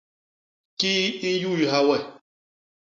[0.79, 1.97] Kii i nyuyha we?